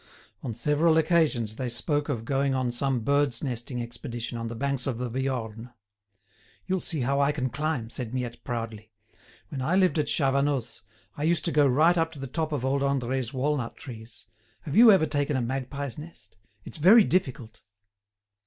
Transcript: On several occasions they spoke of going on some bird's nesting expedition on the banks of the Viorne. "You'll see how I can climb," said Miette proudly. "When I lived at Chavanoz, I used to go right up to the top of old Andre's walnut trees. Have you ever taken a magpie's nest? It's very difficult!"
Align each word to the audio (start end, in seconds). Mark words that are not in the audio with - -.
On 0.41 0.55
several 0.55 0.97
occasions 0.97 1.57
they 1.57 1.69
spoke 1.69 2.09
of 2.09 2.25
going 2.25 2.55
on 2.55 2.71
some 2.71 3.01
bird's 3.01 3.43
nesting 3.43 3.79
expedition 3.83 4.35
on 4.35 4.47
the 4.47 4.55
banks 4.55 4.87
of 4.87 4.97
the 4.97 5.11
Viorne. 5.11 5.71
"You'll 6.65 6.81
see 6.81 7.01
how 7.01 7.19
I 7.21 7.31
can 7.31 7.51
climb," 7.51 7.91
said 7.91 8.11
Miette 8.11 8.43
proudly. 8.43 8.89
"When 9.49 9.61
I 9.61 9.75
lived 9.75 9.99
at 9.99 10.07
Chavanoz, 10.07 10.81
I 11.17 11.21
used 11.21 11.45
to 11.45 11.51
go 11.51 11.67
right 11.67 11.99
up 11.99 12.11
to 12.13 12.19
the 12.19 12.25
top 12.25 12.51
of 12.51 12.65
old 12.65 12.81
Andre's 12.81 13.31
walnut 13.31 13.75
trees. 13.77 14.25
Have 14.61 14.75
you 14.75 14.91
ever 14.91 15.05
taken 15.05 15.37
a 15.37 15.39
magpie's 15.43 15.99
nest? 15.99 16.35
It's 16.65 16.79
very 16.79 17.03
difficult!" 17.03 17.61